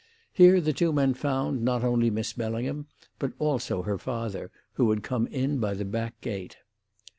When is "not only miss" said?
1.61-2.33